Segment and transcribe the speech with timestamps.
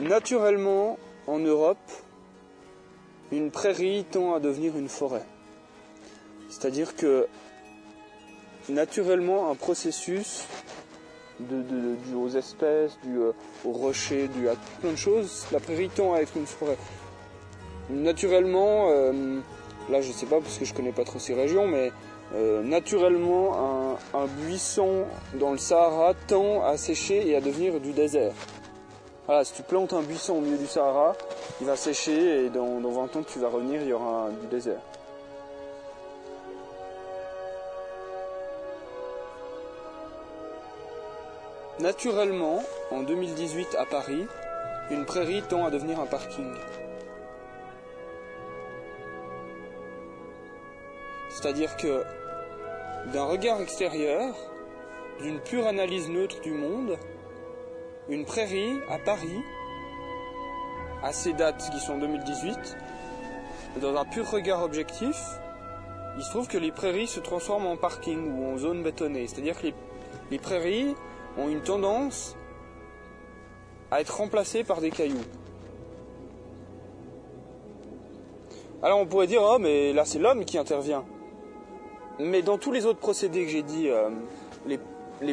[0.00, 1.78] naturellement, en Europe,
[3.32, 5.24] une prairie tend à devenir une forêt.
[6.48, 7.26] C'est-à-dire que
[8.68, 10.46] naturellement un processus
[11.40, 13.32] dû aux espèces, dû euh,
[13.64, 16.76] aux rochers, dû à plein de choses, la prairie tend à être une forêt.
[17.90, 19.38] Naturellement, euh,
[19.90, 21.92] là je sais pas parce que je connais pas trop ces régions, mais
[22.34, 25.04] euh, naturellement un, buisson
[25.34, 28.32] dans le Sahara tend à sécher et à devenir du désert.
[29.28, 31.14] Voilà, si tu plantes un buisson au milieu du Sahara,
[31.60, 34.46] il va sécher et dans, dans 20 ans tu vas revenir, il y aura du
[34.46, 34.80] désert.
[41.78, 44.26] Naturellement, en 2018 à Paris,
[44.90, 46.54] une prairie tend à devenir un parking.
[51.28, 52.02] C'est-à-dire que
[53.12, 54.34] d'un regard extérieur,
[55.20, 56.96] d'une pure analyse neutre du monde,
[58.08, 59.42] une prairie à Paris,
[61.02, 62.76] à ces dates qui sont 2018,
[63.80, 65.16] dans un pur regard objectif,
[66.16, 69.26] il se trouve que les prairies se transforment en parking ou en zone bétonnée.
[69.28, 69.68] C'est-à-dire que
[70.30, 70.94] les, prairies
[71.36, 72.36] ont une tendance
[73.90, 75.16] à être remplacés par des cailloux.
[78.82, 81.04] Alors on pourrait dire, oh mais là c'est l'homme qui intervient.
[82.18, 84.10] Mais dans tous les autres procédés que j'ai dit, euh,
[84.66, 84.80] les,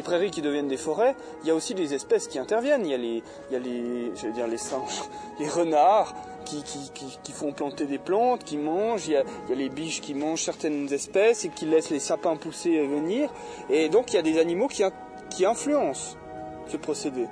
[0.02, 2.84] prairies qui deviennent des forêts, il y a aussi des espèces qui interviennent.
[2.84, 5.02] Il y a les, les, je dire les singes,
[5.40, 9.08] les renards qui, font planter des plantes, qui mangent.
[9.08, 12.70] Il y, a, les biches qui mangent certaines espèces et qui laissent les sapins pousser
[12.70, 13.30] et venir.
[13.68, 14.84] Et donc il y a des animaux qui,
[15.30, 16.16] qui influence
[16.68, 17.26] ce procédé.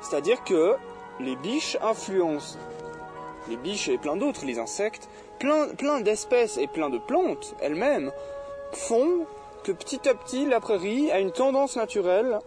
[0.00, 0.74] C'est-à-dire que
[1.20, 2.58] les biches influencent
[3.48, 8.10] les biches et plein d'autres, les insectes, plein, plein d'espèces et plein de plantes elles-mêmes
[8.72, 9.26] font
[9.64, 12.38] que petit à petit la prairie a une tendance naturelle,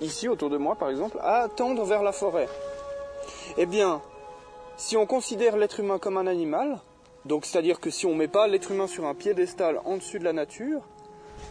[0.00, 2.48] ici autour de moi par exemple, à tendre vers la forêt.
[3.56, 4.00] Eh bien,
[4.76, 6.80] si on considère l'être humain comme un animal,
[7.24, 10.18] donc c'est-à-dire que si on ne met pas l'être humain sur un piédestal en dessus
[10.18, 10.82] de la nature,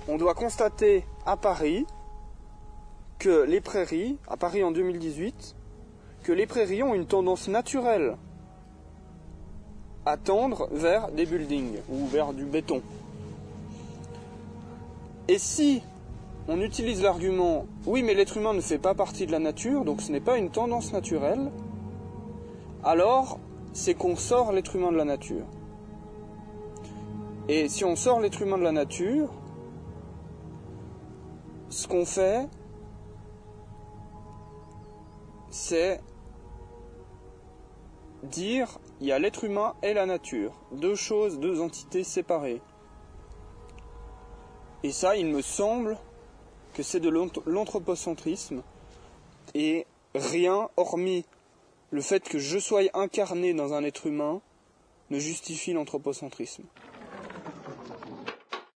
[0.08, 1.86] on doit constater à Paris
[3.19, 5.56] que les prairies, à Paris en 2018,
[6.24, 8.18] que les prairies ont une tendance naturelle
[10.06, 12.81] à tendre vers des buildings ou vers du béton.
[15.28, 15.81] Et si
[16.47, 20.01] on utilise l'argument oui mais l'être humain ne fait pas partie de la nature, donc
[20.01, 21.51] ce n'est pas une tendance naturelle,
[22.84, 23.39] alors
[23.72, 25.45] c'est qu'on sort l'être humain de la nature.
[27.47, 29.29] Et si on sort l'être humain de la nature,
[31.69, 32.47] ce qu'on fait,
[35.50, 36.01] c'est
[38.23, 42.62] dire il y a l'être humain et la nature, deux choses, deux entités séparées.
[44.83, 45.97] Et ça, il me semble
[46.73, 48.61] que c'est de l'anthropocentrisme
[49.53, 51.25] et rien, hormis
[51.91, 54.41] le fait que je sois incarné dans un être humain,
[55.11, 56.63] ne justifie l'anthropocentrisme.